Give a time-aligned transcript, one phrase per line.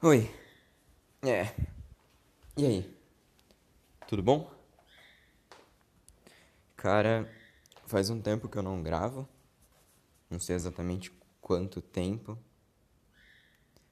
[0.00, 0.32] Oi.
[1.22, 1.52] É.
[2.56, 2.96] E aí?
[4.06, 4.48] Tudo bom?
[6.76, 7.28] Cara,
[7.84, 9.28] faz um tempo que eu não gravo.
[10.30, 11.10] Não sei exatamente
[11.40, 12.38] quanto tempo.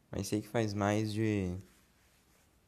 [0.09, 1.59] Mas sei que faz mais de.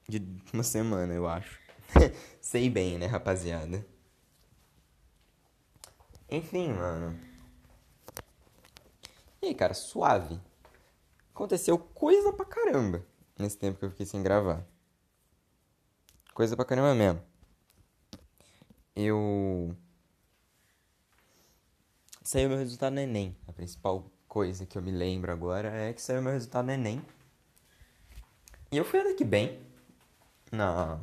[0.09, 0.20] de
[0.52, 1.61] uma semana, eu acho.
[2.43, 3.86] sei bem, né, rapaziada?
[6.29, 7.16] Enfim, mano.
[9.41, 10.41] E aí, cara, suave.
[11.32, 13.07] Aconteceu coisa pra caramba
[13.38, 14.66] nesse tempo que eu fiquei sem gravar.
[16.34, 17.22] Coisa pra caramba mesmo.
[18.94, 19.74] Eu.
[22.22, 23.36] Saiu meu resultado no Enem.
[23.46, 27.02] A principal coisa que eu me lembro agora é que saiu meu resultado no Enem.
[28.70, 29.58] E eu fui até que bem
[30.52, 31.00] na,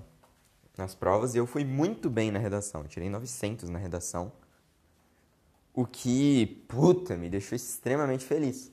[0.78, 2.82] nas provas e eu fui muito bem na redação.
[2.82, 4.32] Eu tirei 900 na redação.
[5.74, 8.72] O que, puta, me deixou extremamente feliz.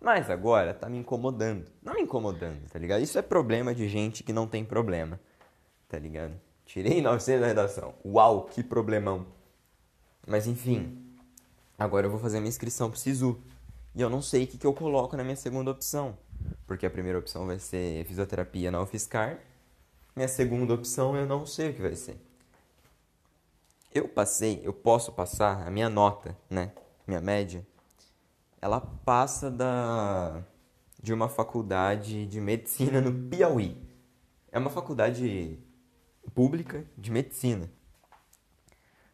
[0.00, 1.66] Mas agora tá me incomodando.
[1.82, 3.02] Não me incomodando, tá ligado?
[3.02, 5.20] Isso é problema de gente que não tem problema,
[5.88, 6.32] tá ligado?
[6.64, 7.94] Tirei 900 da redação.
[8.04, 9.26] Uau, que problemão.
[10.26, 10.98] Mas enfim,
[11.78, 13.38] agora eu vou fazer minha inscrição pro SISU.
[13.94, 16.16] E eu não sei o que, que eu coloco na minha segunda opção.
[16.66, 19.38] Porque a primeira opção vai ser fisioterapia na UFSCar.
[20.14, 22.16] Minha segunda opção eu não sei o que vai ser.
[23.92, 26.70] Eu passei, eu posso passar a minha nota, né?
[27.06, 27.66] Minha média.
[28.60, 30.44] Ela passa da
[31.02, 33.76] de uma faculdade de medicina no Piauí.
[34.52, 35.58] É uma faculdade
[36.34, 37.70] pública de medicina.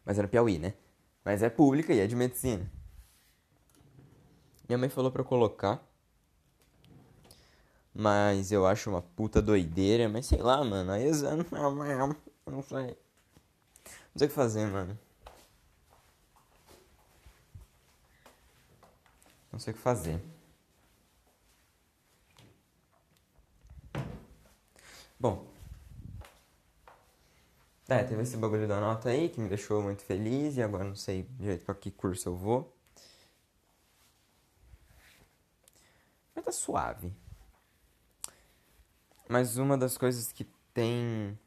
[0.03, 0.73] Mas no Piauí, né?
[1.23, 2.69] Mas é pública e é de medicina.
[4.67, 5.81] Minha mãe falou eu colocar.
[7.93, 10.09] Mas eu acho uma puta doideira.
[10.09, 10.91] Mas sei lá, mano.
[10.91, 11.13] Aí eu
[12.51, 12.97] não sei.
[14.13, 14.97] Não sei o que fazer, mano.
[19.51, 20.21] Não sei o que fazer.
[25.19, 25.45] Bom.
[27.89, 30.95] É, teve esse bagulho da nota aí que me deixou muito feliz e agora não
[30.95, 32.75] sei direito pra que curso eu vou.
[36.35, 37.13] Mas tá suave.
[39.29, 40.43] Mas uma das coisas que
[40.73, 41.37] tem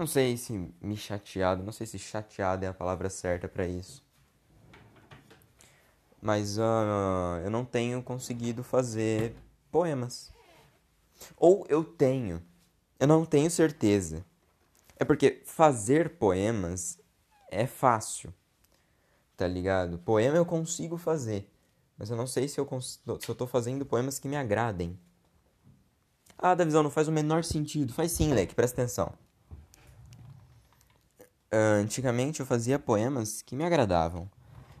[0.00, 4.02] não sei se me chateado, não sei se chateado é a palavra certa para isso.
[6.20, 9.34] Mas uh, eu não tenho conseguido fazer
[9.70, 10.32] poemas.
[11.36, 12.42] Ou eu tenho,
[12.98, 14.24] eu não tenho certeza.
[14.96, 16.98] É porque fazer poemas
[17.50, 18.32] é fácil,
[19.36, 19.98] tá ligado?
[19.98, 21.50] Poema eu consigo fazer,
[21.96, 24.98] mas eu não sei se eu, se eu tô fazendo poemas que me agradem.
[26.36, 27.92] Ah, Davizão, não faz o menor sentido.
[27.92, 29.12] Faz sim, Leque, presta atenção.
[31.52, 34.30] Uh, antigamente eu fazia poemas que me agradavam.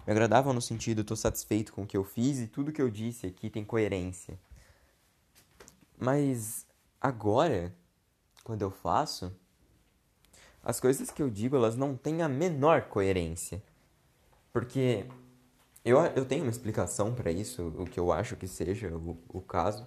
[0.06, 2.90] Me agradavam no sentido, estou satisfeito com o que eu fiz e tudo que eu
[2.90, 4.38] disse aqui tem coerência.
[5.98, 6.66] Mas
[7.00, 7.74] agora,
[8.42, 9.32] quando eu faço,
[10.62, 13.62] as coisas que eu digo elas não têm a menor coerência.
[14.52, 15.06] Porque
[15.84, 19.40] eu, eu tenho uma explicação para isso, o que eu acho que seja o, o
[19.40, 19.86] caso.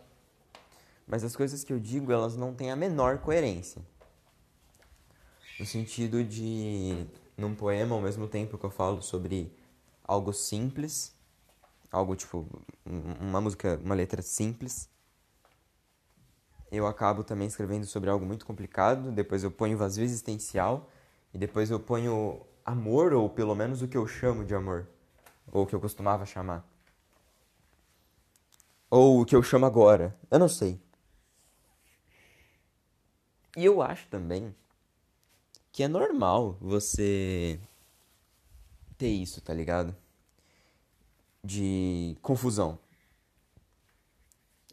[1.08, 3.82] Mas as coisas que eu digo elas não têm a menor coerência.
[5.60, 7.06] No sentido de,
[7.38, 9.52] num poema, ao mesmo tempo que eu falo sobre
[10.04, 11.16] algo simples,
[11.92, 12.48] algo tipo,
[12.86, 14.90] uma música, uma letra simples,
[16.72, 20.90] eu acabo também escrevendo sobre algo muito complicado, depois eu ponho vazio existencial,
[21.34, 24.88] e depois eu ponho amor, ou pelo menos o que eu chamo de amor,
[25.52, 26.68] ou o que eu costumava chamar.
[28.90, 30.80] Ou o que eu chamo agora, eu não sei.
[33.56, 34.56] E eu acho também
[35.72, 37.60] que é normal você
[38.94, 39.96] ter isso, tá ligado?
[41.44, 42.80] De confusão.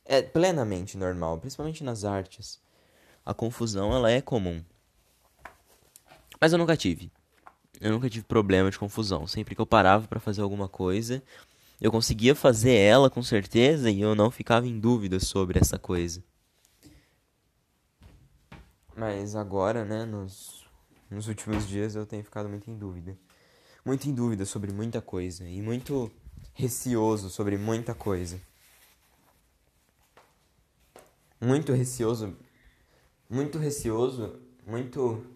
[0.05, 2.61] É plenamente normal, principalmente nas artes.
[3.25, 4.65] A confusão, ela é comum.
[6.41, 7.13] Mas eu nunca tive.
[7.81, 9.27] Eu nunca tive problema de confusão.
[9.27, 11.23] Sempre que eu parava para fazer alguma coisa,
[11.81, 16.23] eu conseguia fazer ela com certeza e eu não ficava em dúvida sobre essa coisa.
[18.97, 20.61] Mas agora, né, nos
[21.11, 23.19] nos últimos dias eu tenho ficado muito em dúvida.
[23.91, 26.13] Muito em dúvida sobre muita coisa e muito
[26.55, 28.41] receoso sobre muita coisa.
[31.41, 32.37] Muito receoso,
[33.29, 35.27] muito receoso, muito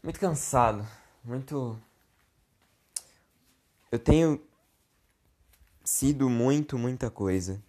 [0.00, 0.86] muito cansado,
[1.24, 1.76] muito
[3.90, 4.40] eu tenho
[5.82, 7.60] sido muito muita coisa.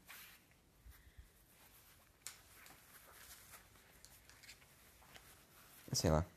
[5.92, 6.35] Sei lá.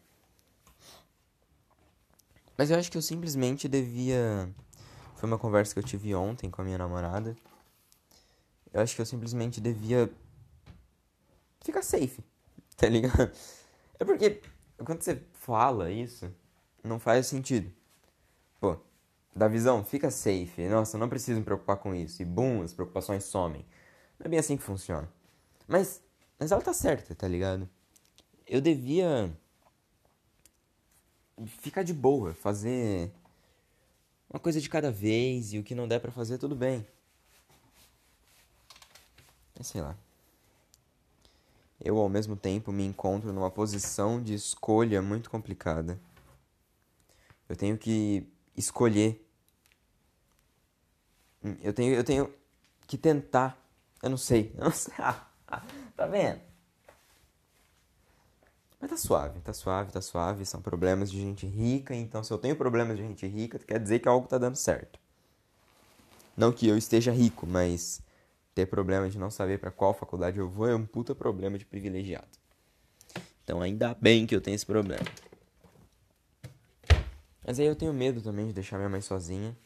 [2.58, 4.52] Mas eu acho que eu simplesmente devia.
[5.14, 7.36] Foi uma conversa que eu tive ontem com a minha namorada.
[8.72, 10.10] Eu acho que eu simplesmente devia
[11.64, 12.22] ficar safe,
[12.76, 13.30] tá ligado?
[13.98, 14.42] É porque
[14.84, 16.28] quando você fala isso,
[16.82, 17.72] não faz sentido.
[18.60, 18.76] Pô,
[19.34, 20.68] da visão, fica safe.
[20.68, 22.20] Nossa, não preciso me preocupar com isso.
[22.22, 23.64] E boom, as preocupações somem.
[24.18, 25.08] Não é bem assim que funciona.
[25.66, 26.02] Mas,
[26.38, 27.68] mas ela tá certa, tá ligado?
[28.46, 29.32] Eu devia
[31.46, 33.10] ficar de boa, fazer
[34.30, 36.86] uma coisa de cada vez e o que não der para fazer, tudo bem.
[39.58, 39.96] É, sei lá.
[41.80, 45.98] Eu, ao mesmo tempo, me encontro numa posição de escolha muito complicada.
[47.48, 48.26] Eu tenho que
[48.56, 49.24] escolher.
[51.62, 52.34] Eu tenho, eu tenho
[52.86, 53.56] que tentar.
[54.02, 54.52] Eu não sei.
[54.58, 54.94] Eu não sei.
[55.96, 56.47] tá vendo?
[58.80, 60.44] Mas tá suave, tá suave, tá suave.
[60.46, 63.98] São problemas de gente rica, então se eu tenho problemas de gente rica, quer dizer
[63.98, 64.98] que algo tá dando certo.
[66.36, 68.00] Não que eu esteja rico, mas
[68.54, 71.64] ter problema de não saber para qual faculdade eu vou é um puta problema de
[71.64, 72.28] privilegiado.
[73.42, 75.04] Então ainda bem que eu tenho esse problema.
[77.44, 79.56] Mas aí eu tenho medo também de deixar minha mãe sozinha.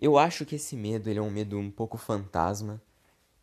[0.00, 2.80] Eu acho que esse medo ele é um medo um pouco fantasma.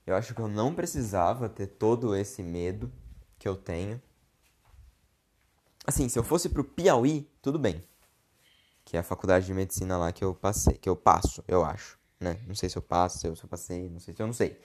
[0.07, 2.91] Eu acho que eu não precisava ter todo esse medo
[3.38, 4.01] que eu tenho.
[5.86, 7.83] Assim, se eu fosse pro Piauí, tudo bem.
[8.86, 12.00] Que é a faculdade de medicina lá que eu passei, que eu passo, eu acho,
[12.19, 12.39] né?
[12.48, 14.33] Não sei se eu passo, se eu, se eu passei, não sei se eu não
[14.33, 14.60] sei.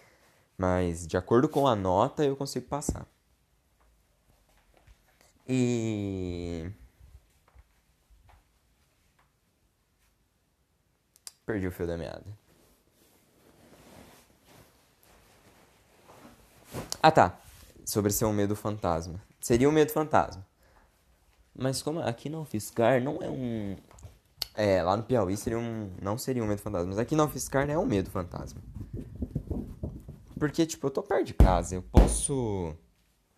[0.56, 3.06] Mas de acordo com a nota eu consigo passar.
[5.48, 6.70] E
[11.46, 12.24] Perdi o fio da meada.
[17.02, 17.38] Ah tá.
[17.84, 19.22] Sobre ser um medo fantasma.
[19.40, 20.45] Seria um medo fantasma.
[21.58, 23.76] Mas como aqui na UFSCar não é um.
[24.54, 25.90] É, lá no Piauí seria um.
[26.02, 26.88] Não seria um medo fantasma.
[26.88, 28.60] Mas aqui na UFSCar é um medo fantasma.
[30.38, 31.74] Porque, tipo, eu tô perto de casa.
[31.74, 32.74] Eu posso.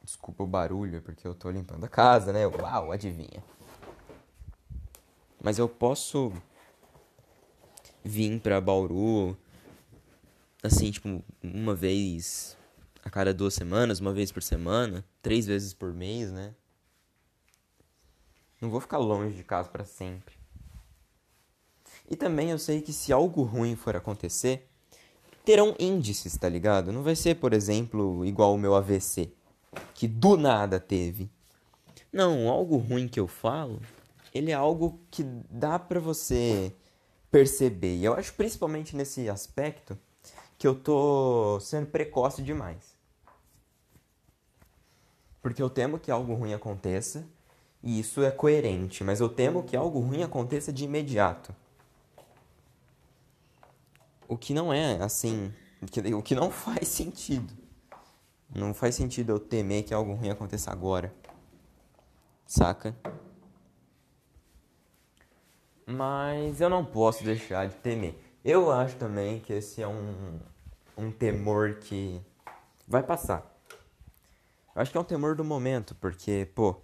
[0.02, 2.46] Desculpa o barulho, porque eu tô limpando a casa, né?
[2.46, 3.42] Uau, adivinha.
[5.40, 6.32] Mas eu posso
[8.02, 9.36] vir pra Bauru,
[10.62, 12.56] assim, tipo, uma vez
[13.04, 16.54] a cada duas semanas, uma vez por semana, três vezes por mês, né?
[18.60, 20.34] Não vou ficar longe de casa para sempre.
[22.10, 24.68] E também eu sei que se algo ruim for acontecer,
[25.44, 26.92] terão índices, tá ligado?
[26.92, 29.32] Não vai ser, por exemplo, igual o meu AVC,
[29.94, 31.30] que do nada teve.
[32.12, 33.80] Não, algo ruim que eu falo,
[34.34, 36.74] ele é algo que dá pra você
[37.30, 37.96] perceber.
[37.96, 39.98] E eu acho principalmente nesse aspecto
[40.56, 42.96] que eu tô sendo precoce demais.
[45.40, 47.24] Porque eu temo que algo ruim aconteça
[47.82, 51.54] e isso é coerente, mas eu temo que algo ruim aconteça de imediato.
[54.26, 55.52] O que não é assim,
[56.14, 57.52] o que não faz sentido.
[58.54, 61.12] Não faz sentido eu temer que algo ruim aconteça agora.
[62.46, 62.96] Saca?
[65.86, 68.18] Mas eu não posso deixar de temer.
[68.44, 70.38] Eu acho também que esse é um,
[70.96, 72.20] um temor que
[72.86, 73.46] vai passar.
[74.74, 76.76] Eu acho que é um temor do momento, porque, pô,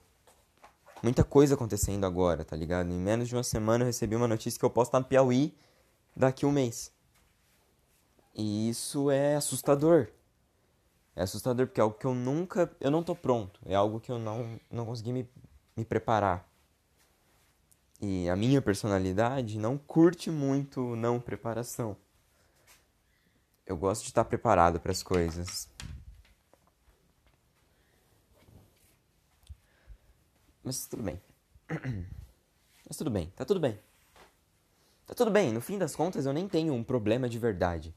[1.04, 2.90] muita coisa acontecendo agora, tá ligado?
[2.90, 5.54] Em menos de uma semana eu recebi uma notícia que eu posso estar no Piauí
[6.16, 6.90] daqui um mês.
[8.34, 10.08] E isso é assustador.
[11.14, 12.75] É assustador porque é algo que eu nunca.
[12.80, 13.61] Eu não tô pronto.
[13.66, 15.28] É algo que eu não, não consegui me,
[15.76, 16.49] me preparar.
[18.00, 21.96] E a minha personalidade não curte muito não preparação.
[23.66, 25.68] Eu gosto de estar preparado para as coisas.
[30.64, 31.21] Mas tudo bem.
[32.88, 33.78] Mas tudo bem, tá tudo bem.
[35.06, 37.94] Tá tudo bem, no fim das contas eu nem tenho um problema de verdade.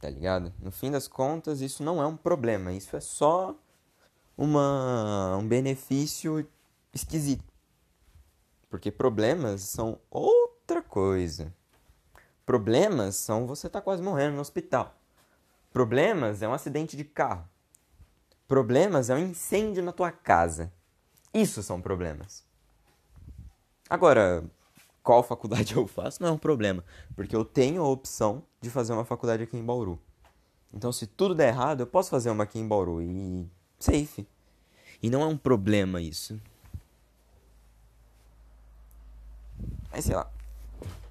[0.00, 0.52] Tá ligado?
[0.60, 3.54] No fim das contas isso não é um problema, isso é só
[4.38, 6.48] uma um benefício
[6.94, 7.52] esquisito.
[8.70, 11.52] Porque problemas são outra coisa.
[12.44, 14.94] Problemas são você tá quase morrendo no hospital.
[15.72, 17.48] Problemas é um acidente de carro.
[18.46, 20.72] Problemas é um incêndio na tua casa.
[21.34, 22.44] Isso são problemas.
[23.88, 24.44] Agora,
[25.02, 26.84] qual faculdade eu faço não é um problema,
[27.14, 29.98] porque eu tenho a opção de fazer uma faculdade aqui em Bauru.
[30.72, 33.48] Então, se tudo der errado, eu posso fazer uma aqui em Bauru e
[33.78, 34.26] safe.
[35.02, 36.40] E não é um problema isso.
[39.90, 40.30] Mas sei lá,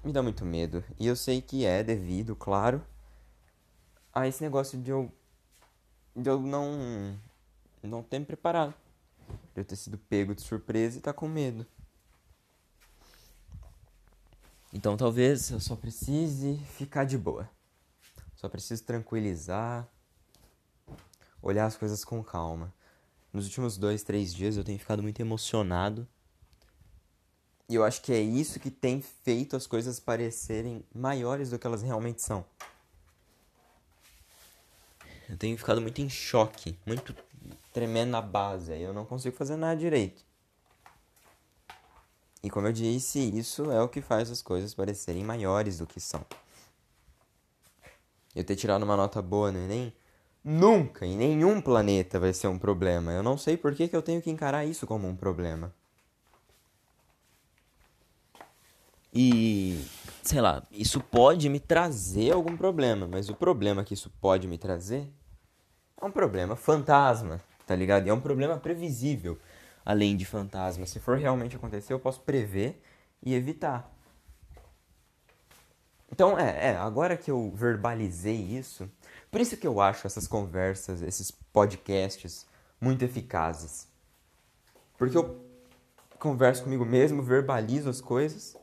[0.04, 0.84] me dá muito medo.
[0.98, 2.84] E eu sei que é devido, claro,
[4.12, 5.10] a esse negócio de eu,
[6.14, 7.18] de eu não,
[7.86, 8.74] não ter me preparado.
[9.54, 11.66] Eu ter sido pego de surpresa e tá com medo.
[14.72, 17.48] Então talvez eu só precise ficar de boa.
[18.34, 19.88] Só preciso tranquilizar,
[21.40, 22.72] olhar as coisas com calma.
[23.32, 26.06] Nos últimos dois, três dias eu tenho ficado muito emocionado.
[27.68, 31.66] E eu acho que é isso que tem feito as coisas parecerem maiores do que
[31.66, 32.44] elas realmente são.
[35.28, 37.14] Eu tenho ficado muito em choque, muito
[37.76, 40.24] tremendo na base, aí eu não consigo fazer nada direito.
[42.42, 46.00] E como eu disse, isso é o que faz as coisas parecerem maiores do que
[46.00, 46.24] são.
[48.34, 49.92] Eu ter tirado uma nota boa no Enem,
[50.42, 53.12] nunca em nenhum planeta vai ser um problema.
[53.12, 55.70] Eu não sei por que, que eu tenho que encarar isso como um problema.
[59.12, 59.84] E,
[60.22, 64.56] sei lá, isso pode me trazer algum problema, mas o problema que isso pode me
[64.56, 65.12] trazer
[66.00, 68.06] é um problema fantasma, tá ligado?
[68.06, 69.38] E é um problema previsível
[69.84, 70.86] além de fantasma.
[70.86, 72.80] Se for realmente acontecer, eu posso prever
[73.22, 73.92] e evitar.
[76.10, 78.90] Então, é, é, agora que eu verbalizei isso,
[79.30, 82.46] por isso que eu acho essas conversas, esses podcasts
[82.80, 83.88] muito eficazes.
[84.96, 85.44] Porque eu
[86.18, 88.56] converso comigo mesmo, verbalizo as coisas.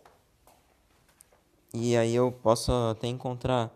[1.74, 3.72] E aí eu posso até encontrar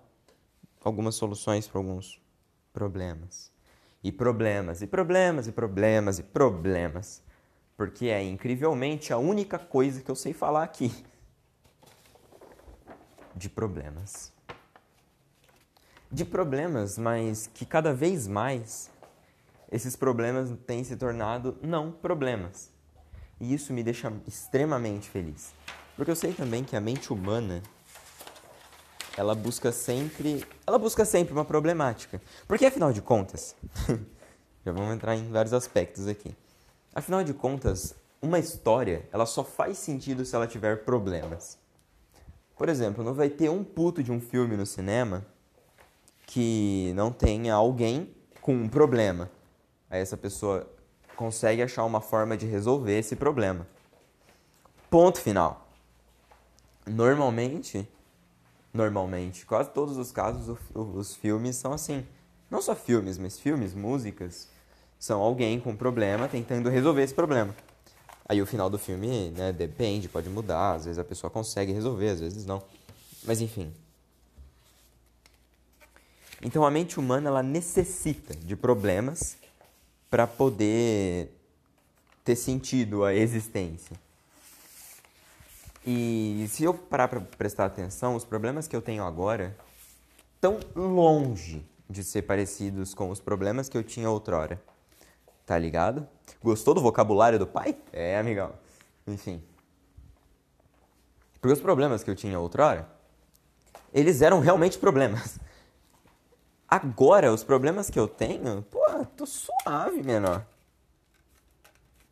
[0.84, 2.22] algumas soluções para alguns
[2.72, 3.52] problemas.
[4.08, 7.22] E problemas, e problemas, e problemas, e problemas
[7.76, 10.92] porque é incrivelmente a única coisa que eu sei falar aqui
[13.36, 14.32] de problemas.
[16.10, 18.90] De problemas, mas que cada vez mais
[19.70, 22.72] esses problemas têm se tornado não problemas.
[23.42, 25.54] E isso me deixa extremamente feliz.
[25.98, 27.62] Porque eu sei também que a mente humana
[29.18, 32.22] ela busca sempre, ela busca sempre uma problemática.
[32.48, 33.56] Porque afinal de contas,
[34.64, 36.36] já vamos entrar em vários aspectos aqui.
[36.94, 41.58] Afinal de contas, uma história, ela só faz sentido se ela tiver problemas.
[42.56, 45.26] Por exemplo, não vai ter um puto de um filme no cinema
[46.28, 49.32] que não tenha alguém com um problema.
[49.90, 50.70] Aí essa pessoa
[51.16, 53.68] consegue achar uma forma de resolver esse problema.
[54.90, 55.68] Ponto final.
[56.86, 57.88] Normalmente,
[58.78, 62.06] normalmente, quase todos os casos os filmes são assim.
[62.50, 64.48] Não só filmes, mas filmes, músicas,
[64.98, 67.54] são alguém com problema tentando resolver esse problema.
[68.30, 72.10] Aí o final do filme, né, depende, pode mudar, às vezes a pessoa consegue resolver,
[72.10, 72.62] às vezes não.
[73.26, 73.74] Mas enfim.
[76.42, 79.38] Então a mente humana ela necessita de problemas
[80.10, 81.30] para poder
[82.24, 83.98] ter sentido a existência.
[85.90, 89.56] E se eu parar para prestar atenção, os problemas que eu tenho agora
[90.36, 94.62] estão longe de ser parecidos com os problemas que eu tinha outrora.
[95.46, 96.06] Tá ligado?
[96.44, 97.78] Gostou do vocabulário do pai?
[97.94, 98.52] É, amigão.
[99.08, 99.42] Enfim.
[101.40, 102.86] Porque os problemas que eu tinha outrora,
[103.94, 105.40] eles eram realmente problemas.
[106.68, 110.46] Agora, os problemas que eu tenho, pô, tô suave, menor.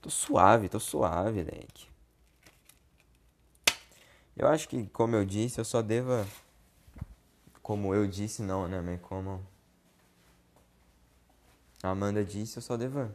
[0.01, 1.94] Tô suave, tô suave, Leque.
[4.36, 6.12] Eu acho que, como eu disse, eu só devo.
[7.62, 8.82] Como eu disse, não, né?
[8.82, 9.46] Mas como
[11.82, 13.10] a Amanda disse, eu só devo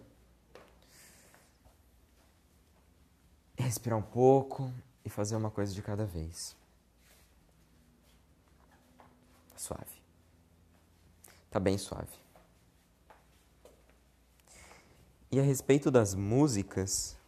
[3.56, 4.72] respirar um pouco
[5.04, 6.56] e fazer uma coisa de cada vez.
[9.56, 10.00] Suave.
[11.50, 12.18] Tá bem suave.
[15.30, 17.19] E a respeito das músicas.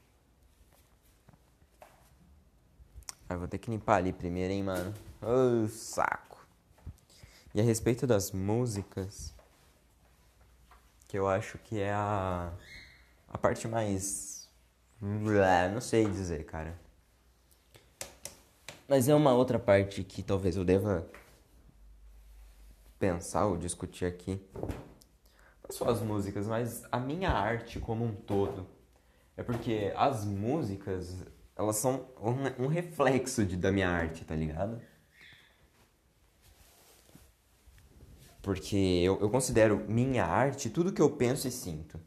[3.33, 4.93] Ah, vou ter que limpar ali primeiro, hein, mano?
[5.23, 6.47] Ô, oh, saco.
[7.55, 9.35] E a respeito das músicas.
[11.09, 12.53] Que eu acho que é a.
[13.29, 14.51] A parte mais
[15.01, 16.79] não sei dizer, cara.
[18.87, 21.09] Mas é uma outra parte que talvez eu deva
[22.99, 24.39] pensar ou discutir aqui.
[24.55, 28.67] Não só as músicas, mas a minha arte como um todo.
[29.39, 31.17] É porque as músicas,
[31.57, 34.81] elas são um, um reflexo de, da minha arte, tá ligado?
[38.41, 42.01] Porque eu, eu considero minha arte tudo que eu penso e sinto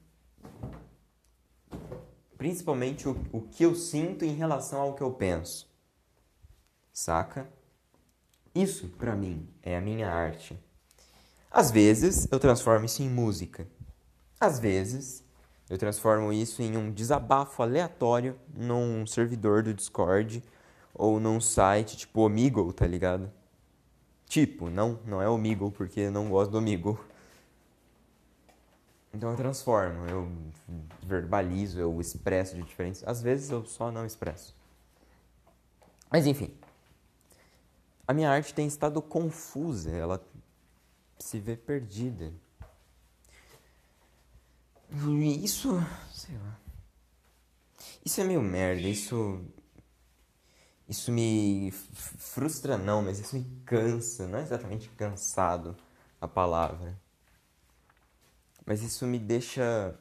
[2.46, 5.68] principalmente o, o que eu sinto em relação ao que eu penso.
[6.94, 7.50] Saca?
[8.54, 10.56] Isso, para mim, é a minha arte.
[11.50, 13.68] Às vezes, eu transformo isso em música.
[14.40, 15.24] Às vezes,
[15.70, 20.44] eu transformo isso em um desabafo aleatório num servidor do Discord
[20.94, 23.32] ou num site tipo Omegle, tá ligado?
[24.28, 26.98] Tipo, não, não é Omegle porque não gosto do Omegle.
[29.14, 30.30] Então eu transformo, eu
[31.02, 33.04] verbalizo, eu expresso de diferentes.
[33.08, 34.56] Às vezes eu só não expresso.
[36.12, 36.54] Mas enfim.
[38.08, 40.24] A minha arte tem estado confusa, ela
[41.18, 42.32] se vê perdida.
[44.92, 45.70] Isso,
[46.12, 46.60] sei lá.
[48.04, 49.44] Isso é meio merda, isso
[50.88, 55.76] isso me frustra não, mas isso me cansa, não é exatamente cansado
[56.22, 57.00] a palavra.
[58.66, 60.00] Mas isso me deixa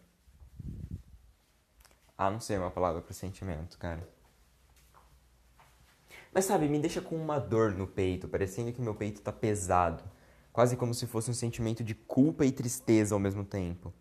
[2.17, 4.09] ah, não sei uma palavra para sentimento, cara.
[6.33, 10.03] Mas sabe, me deixa com uma dor no peito, parecendo que meu peito tá pesado,
[10.53, 13.93] quase como se fosse um sentimento de culpa e tristeza ao mesmo tempo.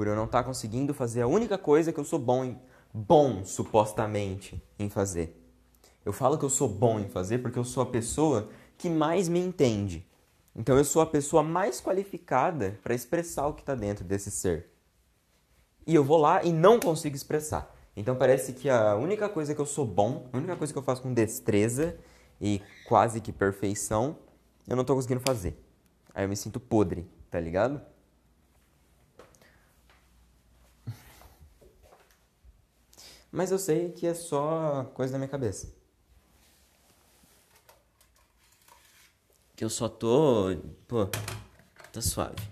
[0.00, 2.58] Por eu não estar tá conseguindo fazer a única coisa que eu sou bom em,
[2.90, 5.38] bom supostamente em fazer.
[6.02, 9.28] Eu falo que eu sou bom em fazer porque eu sou a pessoa que mais
[9.28, 10.08] me entende.
[10.56, 14.70] Então eu sou a pessoa mais qualificada para expressar o que está dentro desse ser.
[15.86, 17.70] E eu vou lá e não consigo expressar.
[17.94, 20.82] Então parece que a única coisa que eu sou bom, a única coisa que eu
[20.82, 21.94] faço com destreza
[22.40, 24.16] e quase que perfeição,
[24.66, 25.62] eu não estou conseguindo fazer.
[26.14, 27.82] Aí eu me sinto podre, tá ligado?
[33.32, 35.72] Mas eu sei que é só coisa da minha cabeça.
[39.54, 40.56] Que eu só tô.
[40.88, 41.06] Pô,
[41.92, 42.50] tá suave.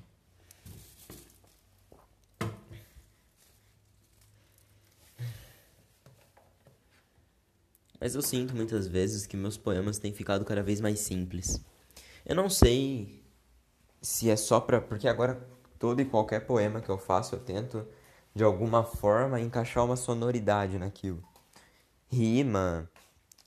[8.00, 11.60] Mas eu sinto muitas vezes que meus poemas têm ficado cada vez mais simples.
[12.24, 13.24] Eu não sei
[14.00, 14.80] se é só pra.
[14.80, 15.44] Porque agora
[15.78, 17.86] todo e qualquer poema que eu faço eu tento
[18.38, 21.20] de alguma forma encaixar uma sonoridade naquilo.
[22.08, 22.88] Rima,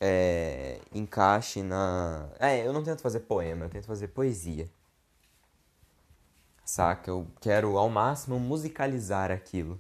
[0.02, 2.30] é, encaixe na.
[2.38, 4.70] É, eu não tento fazer poema, eu tento fazer poesia.
[6.66, 7.10] Saca?
[7.10, 9.80] Eu quero ao máximo musicalizar aquilo.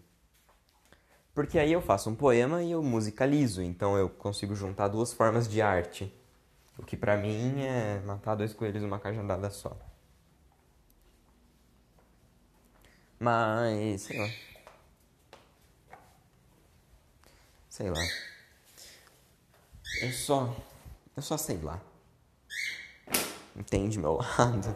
[1.34, 5.46] Porque aí eu faço um poema e eu musicalizo, então eu consigo juntar duas formas
[5.46, 6.14] de arte.
[6.78, 9.78] O que pra mim é matar dois coelhos numa cajadada só.
[13.20, 14.51] Mas, sei lá.
[17.72, 18.06] Sei lá.
[20.02, 20.54] Eu só.
[21.16, 21.82] Eu só sei lá.
[23.56, 24.76] Entende meu lado?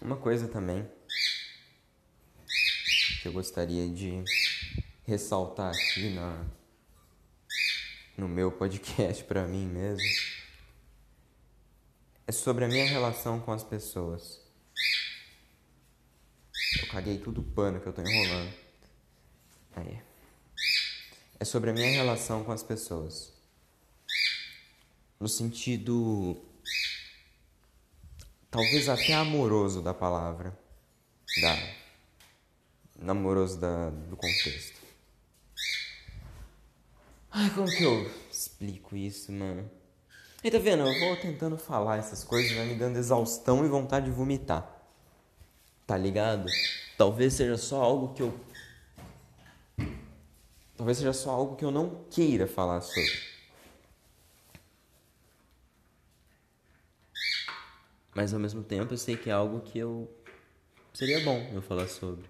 [0.00, 0.88] uma coisa também
[3.20, 4.22] que eu gostaria de
[5.04, 6.46] ressaltar aqui na,
[8.16, 10.27] no meu podcast para mim mesmo
[12.28, 14.38] é sobre a minha relação com as pessoas.
[16.78, 18.52] Eu caguei tudo o pano que eu tô enrolando.
[19.74, 19.98] Aí.
[21.40, 23.32] É sobre a minha relação com as pessoas.
[25.18, 26.36] No sentido.
[28.50, 30.54] Talvez até amoroso da palavra.
[31.40, 33.10] Da.
[33.10, 34.78] Amoroso da, do contexto.
[37.30, 39.77] Ai, como que eu explico isso, mano?
[40.48, 40.82] Aí tá vendo?
[40.82, 44.82] Eu vou tentando falar essas coisas, vai me dando exaustão e vontade de vomitar.
[45.86, 46.46] Tá ligado?
[46.96, 48.32] Talvez seja só algo que eu.
[50.74, 53.12] Talvez seja só algo que eu não queira falar sobre.
[58.14, 60.10] Mas ao mesmo tempo eu sei que é algo que eu.
[60.94, 62.24] Seria bom eu falar sobre.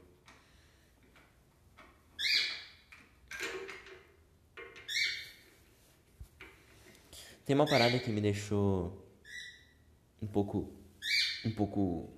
[7.48, 8.92] Tem uma parada que me deixou
[10.20, 10.70] um pouco
[11.46, 12.11] um pouco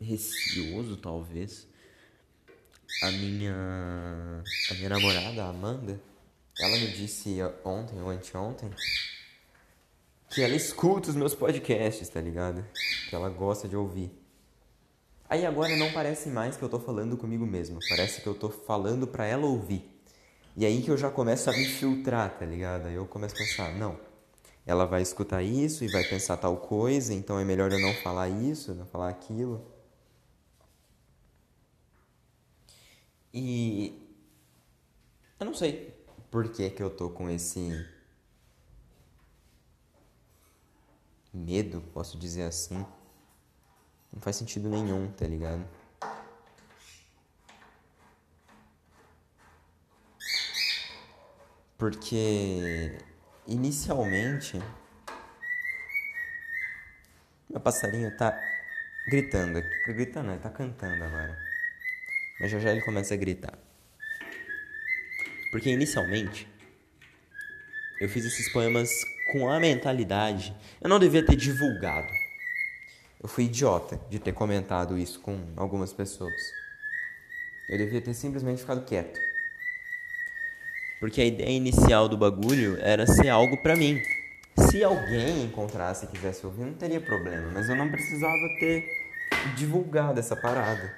[0.00, 1.68] receoso, talvez.
[3.00, 3.54] A minha
[4.72, 6.00] a minha namorada, a Amanda,
[6.58, 8.68] ela me disse ontem ou anteontem
[10.28, 12.66] que ela escuta os meus podcasts, tá ligado?
[13.08, 14.10] Que ela gosta de ouvir.
[15.30, 18.50] Aí agora não parece mais que eu tô falando comigo mesmo, parece que eu tô
[18.50, 19.88] falando para ela ouvir.
[20.56, 22.86] E aí que eu já começo a me filtrar, tá ligado?
[22.88, 24.12] Aí eu começo a pensar, não,
[24.66, 28.28] ela vai escutar isso e vai pensar tal coisa, então é melhor eu não falar
[28.28, 29.64] isso, não falar aquilo.
[33.32, 34.00] E
[35.38, 35.92] eu não sei
[36.30, 37.86] por que que eu tô com esse
[41.32, 42.86] medo, posso dizer assim.
[44.12, 45.68] Não faz sentido nenhum, tá ligado?
[51.76, 52.96] Porque
[53.46, 54.58] Inicialmente,
[57.50, 58.40] meu passarinho tá
[59.06, 59.62] gritando.
[59.86, 61.38] Gritando, ele tá cantando agora.
[62.40, 63.58] Mas já já ele começa a gritar.
[65.50, 66.48] Porque inicialmente,
[68.00, 68.90] eu fiz esses poemas
[69.30, 70.56] com a mentalidade.
[70.80, 72.08] Eu não devia ter divulgado.
[73.22, 76.34] Eu fui idiota de ter comentado isso com algumas pessoas.
[77.68, 79.33] Eu devia ter simplesmente ficado quieto.
[81.04, 84.00] Porque a ideia inicial do bagulho era ser algo pra mim.
[84.56, 87.50] Se alguém encontrasse e quisesse ouvir, não teria problema.
[87.52, 88.88] Mas eu não precisava ter
[89.54, 90.96] divulgado essa parada.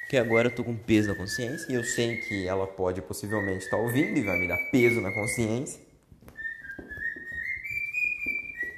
[0.00, 3.64] Porque agora eu tô com peso na consciência e eu sei que ela pode possivelmente
[3.64, 5.80] estar tá ouvindo e vai me dar peso na consciência.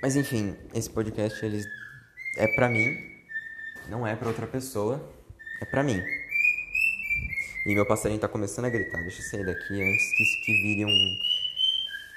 [0.00, 1.64] Mas enfim, esse podcast ele
[2.36, 2.96] é pra mim,
[3.88, 5.04] não é pra outra pessoa,
[5.60, 6.00] é pra mim.
[7.66, 9.02] E meu passarinho tá começando a gritar.
[9.02, 11.18] Deixa eu sair daqui antes que isso aqui vire um.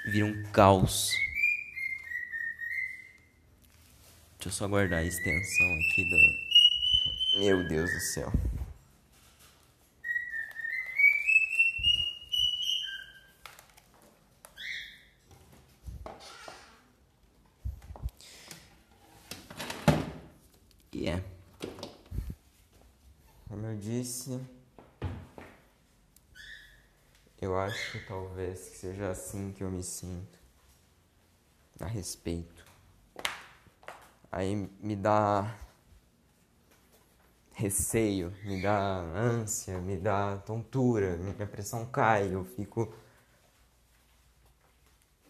[0.06, 1.12] vire um caos.
[4.38, 7.40] Deixa eu só guardar a extensão aqui do.
[7.40, 8.32] Meu Deus do céu.
[20.92, 21.22] E é.
[23.48, 24.40] Como eu disse,
[27.44, 30.38] eu acho talvez que seja assim que eu me sinto
[31.78, 32.64] a respeito.
[34.32, 35.54] Aí me dá
[37.52, 42.92] receio, me dá ânsia, me dá tontura, minha pressão cai, eu fico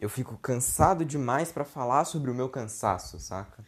[0.01, 3.65] eu fico cansado demais para falar sobre o meu cansaço, saca?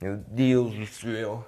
[0.00, 1.46] Meu Deus do céu.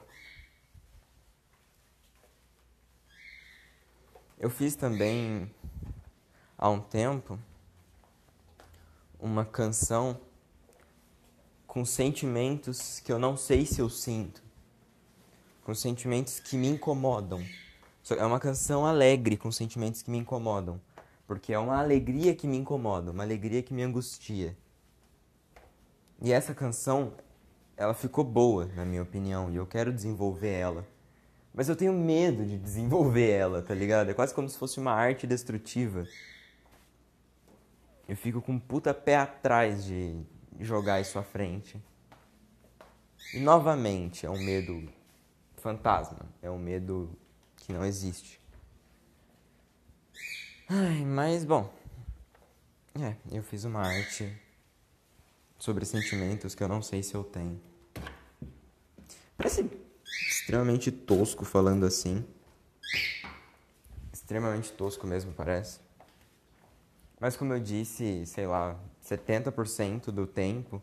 [4.42, 5.48] Eu fiz também
[6.58, 7.38] há um tempo
[9.20, 10.20] uma canção
[11.64, 14.42] com sentimentos que eu não sei se eu sinto,
[15.62, 17.40] com sentimentos que me incomodam.
[18.18, 20.80] É uma canção alegre com sentimentos que me incomodam,
[21.24, 24.56] porque é uma alegria que me incomoda, uma alegria que me angustia.
[26.20, 27.12] E essa canção,
[27.76, 30.84] ela ficou boa, na minha opinião, e eu quero desenvolver ela.
[31.54, 34.10] Mas eu tenho medo de desenvolver ela, tá ligado?
[34.10, 36.06] É quase como se fosse uma arte destrutiva.
[38.08, 40.22] Eu fico com um puta pé atrás de
[40.58, 41.82] jogar isso à frente.
[43.34, 44.88] E novamente, é um medo
[45.56, 46.26] fantasma.
[46.40, 47.16] É um medo
[47.56, 48.40] que não existe.
[50.68, 51.72] Ai, mas bom.
[53.00, 54.34] É, eu fiz uma arte
[55.58, 57.60] sobre sentimentos que eu não sei se eu tenho.
[59.36, 59.70] Parece
[60.42, 62.24] extremamente tosco falando assim.
[64.12, 65.78] Extremamente tosco mesmo, parece.
[67.20, 70.82] Mas como eu disse, sei lá, 70% do tempo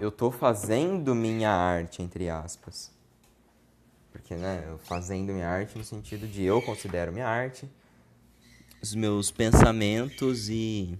[0.00, 2.90] eu tô fazendo minha arte, entre aspas.
[4.10, 7.70] Porque, né, eu fazendo minha arte no sentido de eu considero minha arte,
[8.82, 10.98] os meus pensamentos e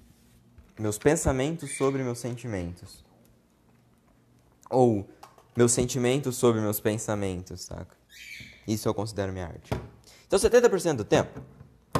[0.79, 3.05] meus pensamentos sobre meus sentimentos.
[4.71, 5.09] Ou
[5.59, 7.97] meus sentimentos sobre meus pensamentos, saca?
[8.65, 9.75] Isso eu considero minha arte.
[10.25, 11.43] Então 70% do tempo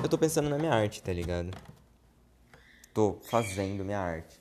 [0.01, 1.51] eu tô pensando na minha arte, tá ligado?
[2.95, 4.41] Tô fazendo minha arte.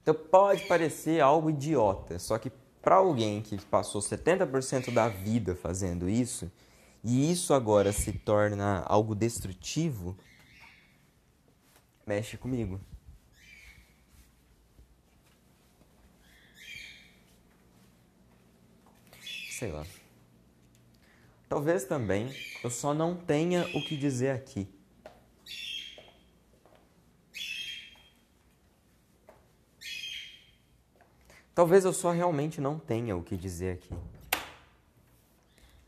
[0.00, 2.48] Então pode parecer algo idiota, só que
[2.80, 6.48] para alguém que passou 70% da vida fazendo isso,
[7.02, 10.16] e isso agora se torna algo destrutivo,
[12.06, 12.80] mexe comigo.
[19.58, 19.84] Sei lá.
[21.48, 24.68] Talvez também eu só não tenha o que dizer aqui.
[31.52, 33.92] Talvez eu só realmente não tenha o que dizer aqui.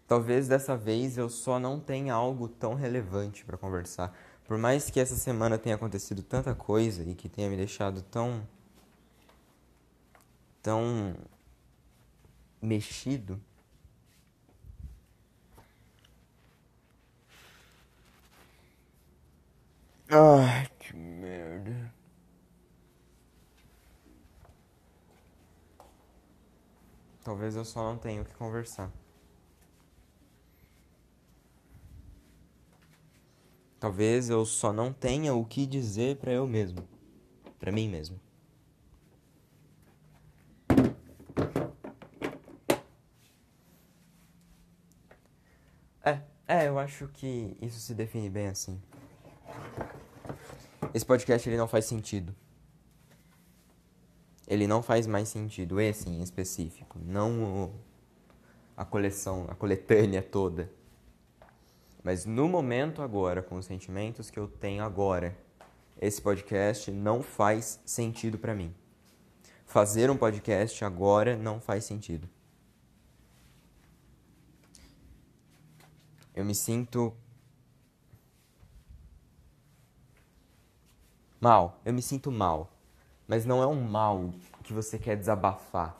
[0.08, 4.12] Talvez dessa vez eu só não tenha algo tão relevante para conversar.
[4.48, 8.44] Por mais que essa semana tenha acontecido tanta coisa e que tenha me deixado tão.
[10.60, 11.14] tão.
[12.60, 13.40] mexido.
[20.12, 21.94] Ai, que merda.
[27.22, 28.90] Talvez eu só não tenha o que conversar.
[33.78, 36.82] Talvez eu só não tenha o que dizer para eu mesmo,
[37.58, 38.20] para mim mesmo.
[46.04, 48.80] É, é, eu acho que isso se define bem assim.
[50.92, 52.34] Esse podcast ele não faz sentido.
[54.46, 57.74] Ele não faz mais sentido, esse em específico, não o,
[58.76, 60.70] a coleção, a coletânea toda.
[62.02, 65.36] Mas no momento agora, com os sentimentos que eu tenho agora,
[66.00, 68.74] esse podcast não faz sentido para mim.
[69.66, 72.28] Fazer um podcast agora não faz sentido.
[76.40, 77.14] eu me sinto
[81.40, 81.80] mal.
[81.84, 82.70] Eu me sinto mal.
[83.26, 84.30] Mas não é um mal
[84.62, 85.96] que você quer desabafar.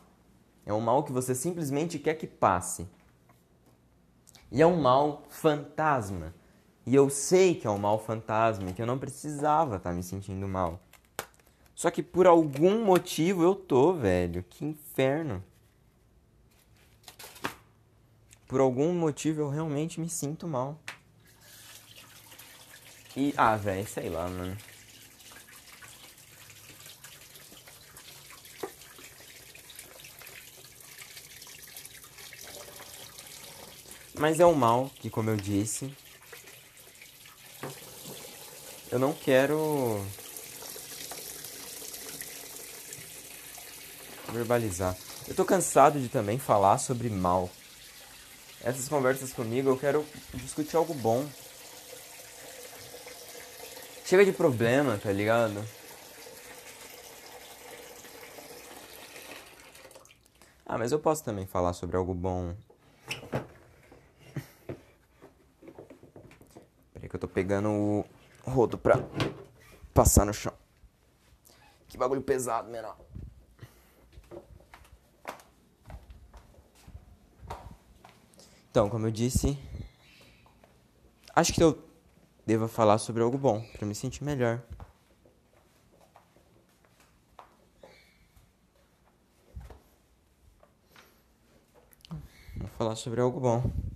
[0.66, 2.87] É um mal que você simplesmente quer que passe.
[4.53, 6.35] E é um mal fantasma.
[6.85, 10.03] E eu sei que é um mal fantasma, que eu não precisava estar tá me
[10.03, 10.81] sentindo mal.
[11.74, 14.44] Só que por algum motivo eu tô, velho.
[14.50, 15.42] Que inferno.
[18.46, 20.79] Por algum motivo eu realmente me sinto mal.
[23.16, 24.57] E, ah, velho, sei lá, mano.
[34.20, 35.96] Mas é um mal que, como eu disse,
[38.90, 40.04] eu não quero
[44.30, 44.94] verbalizar.
[45.26, 47.48] Eu tô cansado de também falar sobre mal.
[48.62, 50.04] Essas conversas comigo eu quero
[50.35, 51.26] discutir algo bom.
[54.04, 55.66] Chega de problema, tá ligado?
[60.66, 62.54] Ah, mas eu posso também falar sobre algo bom.
[67.10, 68.04] que eu tô pegando o
[68.50, 68.96] rodo pra
[69.92, 70.54] passar no chão.
[71.87, 72.96] Que bagulho pesado, menor.
[78.70, 79.59] Então, como eu disse,
[81.37, 81.78] acho que eu
[82.46, 84.62] devo falar sobre algo bom para me sentir melhor.
[92.56, 93.89] Vou falar sobre algo bom.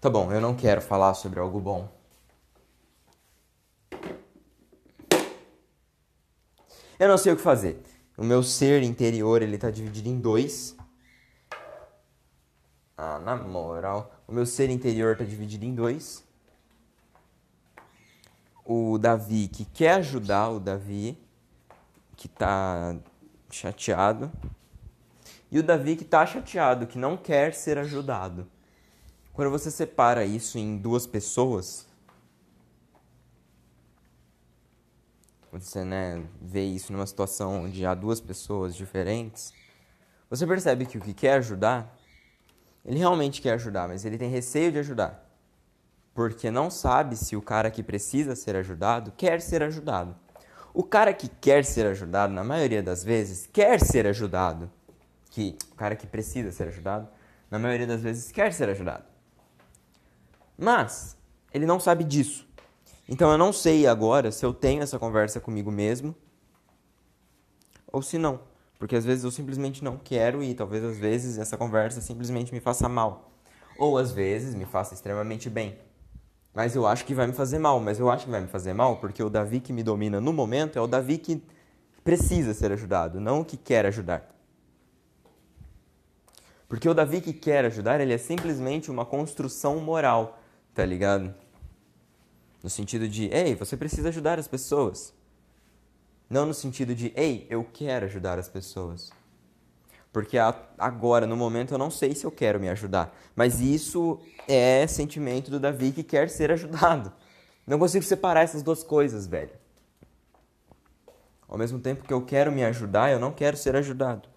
[0.00, 1.86] Tá bom, eu não quero falar sobre algo bom.
[6.98, 7.82] Eu não sei o que fazer.
[8.16, 10.74] O meu ser interior, ele tá dividido em dois.
[12.96, 14.10] Ah, na moral.
[14.26, 16.24] O meu ser interior tá dividido em dois.
[18.64, 21.18] O Davi que quer ajudar o Davi,
[22.16, 22.96] que tá
[23.50, 24.32] chateado.
[25.50, 28.48] E o Davi que tá chateado, que não quer ser ajudado.
[29.40, 31.86] Quando você separa isso em duas pessoas,
[35.50, 39.54] você né, vê isso numa situação onde há duas pessoas diferentes,
[40.28, 41.98] você percebe que o que quer ajudar,
[42.84, 45.26] ele realmente quer ajudar, mas ele tem receio de ajudar.
[46.12, 50.14] Porque não sabe se o cara que precisa ser ajudado quer ser ajudado.
[50.74, 54.70] O cara que quer ser ajudado, na maioria das vezes, quer ser ajudado.
[55.30, 57.08] Que o cara que precisa ser ajudado,
[57.50, 59.08] na maioria das vezes, quer ser ajudado.
[60.60, 61.16] Mas
[61.54, 62.46] ele não sabe disso.
[63.08, 66.14] Então eu não sei agora se eu tenho essa conversa comigo mesmo
[67.90, 68.40] ou se não.
[68.78, 72.60] Porque às vezes eu simplesmente não quero e talvez às vezes essa conversa simplesmente me
[72.60, 73.32] faça mal.
[73.78, 75.78] Ou às vezes me faça extremamente bem.
[76.54, 77.80] Mas eu acho que vai me fazer mal.
[77.80, 80.32] Mas eu acho que vai me fazer mal porque o Davi que me domina no
[80.32, 81.42] momento é o Davi que
[82.04, 84.28] precisa ser ajudado, não o que quer ajudar.
[86.68, 90.39] Porque o Davi que quer ajudar, ele é simplesmente uma construção moral
[90.80, 91.34] tá ligado?
[92.62, 95.12] No sentido de, ei, você precisa ajudar as pessoas.
[96.28, 99.10] Não no sentido de, ei, eu quero ajudar as pessoas.
[100.10, 100.38] Porque
[100.78, 103.14] agora, no momento, eu não sei se eu quero me ajudar.
[103.36, 107.12] Mas isso é sentimento do Davi que quer ser ajudado.
[107.66, 109.52] Não consigo separar essas duas coisas, velho.
[111.46, 114.29] Ao mesmo tempo que eu quero me ajudar, eu não quero ser ajudado.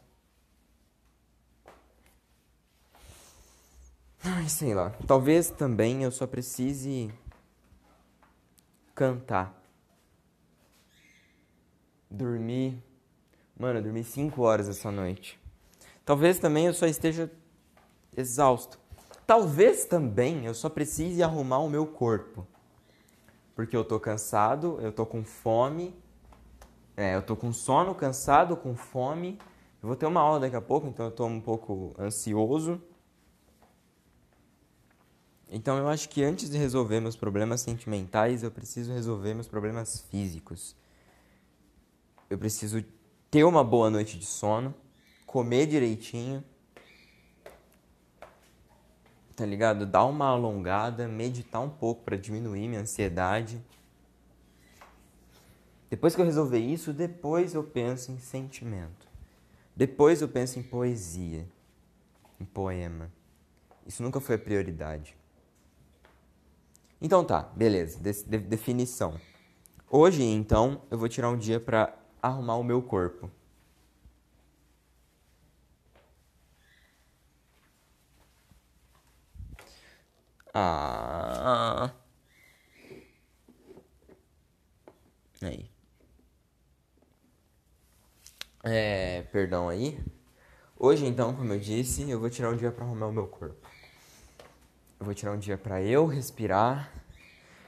[4.26, 4.92] Ai, sei lá.
[5.06, 7.14] Talvez também eu só precise
[8.96, 9.62] cantar.
[12.10, 12.82] Dormir.
[13.60, 15.38] Mano, eu dormi 5 horas essa noite.
[16.06, 17.30] Talvez também eu só esteja
[18.16, 18.80] exausto.
[19.28, 22.48] Talvez também eu só precise arrumar o meu corpo.
[23.54, 25.94] Porque eu tô cansado, eu tô com fome.
[26.96, 29.38] É, eu tô com sono, cansado, com fome.
[29.82, 32.82] Eu vou ter uma aula daqui a pouco, então eu tô um pouco ansioso.
[35.56, 40.02] Então eu acho que antes de resolver meus problemas sentimentais, eu preciso resolver meus problemas
[40.10, 40.76] físicos.
[42.28, 42.84] Eu preciso
[43.30, 44.74] ter uma boa noite de sono,
[45.28, 46.44] comer direitinho,
[49.36, 49.86] tá ligado?
[49.86, 53.64] Dar uma alongada, meditar um pouco para diminuir minha ansiedade.
[55.88, 59.08] Depois que eu resolver isso, depois eu penso em sentimento.
[59.76, 61.46] Depois eu penso em poesia,
[62.42, 63.12] em poema.
[63.86, 65.16] Isso nunca foi a prioridade.
[67.04, 69.20] Então tá, beleza, de de definição.
[69.90, 73.30] Hoje, então, eu vou tirar um dia para arrumar o meu corpo.
[80.54, 81.92] Ah.
[85.42, 85.70] Aí.
[88.64, 90.00] É, perdão aí.
[90.80, 93.68] Hoje, então, como eu disse, eu vou tirar um dia para arrumar o meu corpo.
[95.04, 96.90] Eu vou tirar um dia para eu respirar.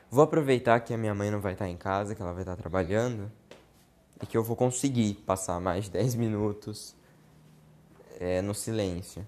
[0.09, 2.55] Vou aproveitar que a minha mãe não vai estar em casa, que ela vai estar
[2.55, 3.29] trabalhando,
[4.23, 6.95] e que eu vou conseguir passar mais de 10 minutos
[8.21, 9.27] é, no silêncio.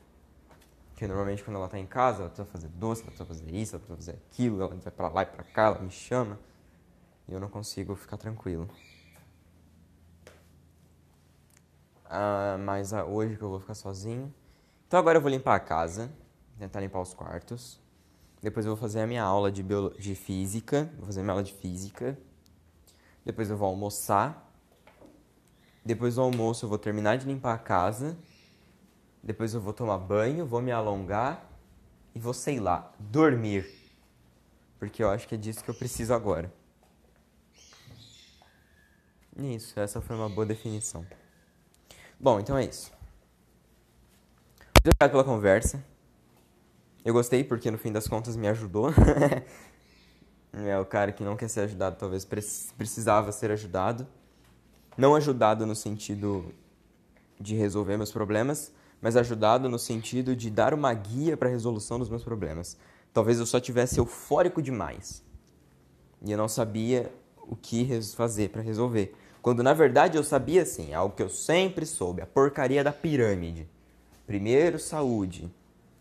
[0.91, 3.75] Porque normalmente quando ela tá em casa, ela precisa fazer doce, ela precisa fazer isso,
[3.75, 6.39] ela precisa fazer aquilo, ela vai pra lá e pra cá, ela me chama.
[7.27, 8.69] E eu não consigo ficar tranquilo.
[12.05, 14.33] Ah, mas ah, hoje que eu vou ficar sozinho.
[14.87, 16.09] Então agora eu vou limpar a casa,
[16.57, 17.85] tentar limpar os quartos.
[18.47, 19.93] Depois eu vou fazer a minha aula de, biolo...
[19.99, 20.89] de física.
[20.95, 22.17] Vou fazer minha aula de física.
[23.25, 24.49] Depois eu vou almoçar.
[25.83, 28.17] Depois do almoço eu vou terminar de limpar a casa.
[29.21, 31.45] Depois eu vou tomar banho, vou me alongar
[32.15, 33.69] e vou, sei lá, dormir.
[34.79, 36.49] Porque eu acho que é disso que eu preciso agora.
[39.36, 41.05] Isso, essa foi uma boa definição.
[42.17, 42.93] Bom, então é isso.
[44.57, 45.96] Muito obrigado pela conversa.
[47.07, 48.89] Eu gostei porque no fim das contas me ajudou.
[50.51, 54.05] é o cara que não quer ser ajudado, talvez precisava ser ajudado.
[54.97, 56.53] Não ajudado no sentido
[57.39, 61.97] de resolver meus problemas, mas ajudado no sentido de dar uma guia para a resolução
[61.97, 62.75] dos meus problemas.
[63.13, 65.23] Talvez eu só tivesse eufórico demais
[66.21, 69.15] e eu não sabia o que fazer para resolver.
[69.41, 73.65] Quando na verdade eu sabia sim, algo que eu sempre soube, a porcaria da pirâmide.
[74.25, 75.49] Primeiro saúde,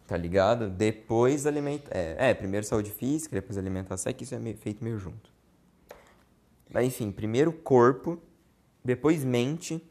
[0.06, 0.70] tá ligado?
[0.70, 1.92] Depois alimentação.
[2.00, 5.30] É, é, primeiro saúde física, depois alimentação, é que isso é meio, feito meio junto.
[6.72, 8.20] Mas enfim, primeiro corpo,
[8.84, 9.82] depois mente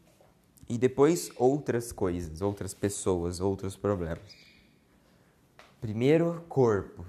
[0.68, 4.34] e depois outras coisas, outras pessoas, outros problemas.
[5.80, 7.04] Primeiro corpo,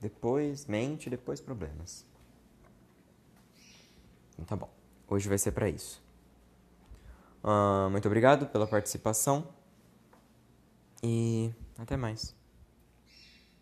[0.00, 2.06] depois mente, depois problemas.
[4.32, 4.70] Então tá bom.
[5.08, 6.02] Hoje vai ser para isso.
[7.42, 9.46] Uh, muito obrigado pela participação
[11.02, 12.34] e até mais.